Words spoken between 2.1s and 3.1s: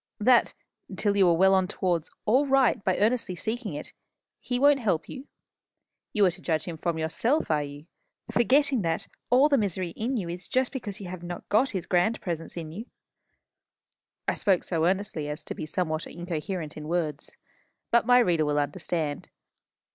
all right by